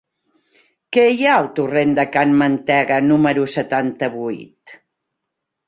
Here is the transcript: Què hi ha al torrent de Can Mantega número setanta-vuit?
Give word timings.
Què 0.95 1.03
hi 1.15 1.27
ha 1.31 1.35
al 1.41 1.49
torrent 1.59 1.93
de 1.99 2.07
Can 2.17 2.33
Mantega 2.41 2.99
número 3.11 3.47
setanta-vuit? 3.59 4.77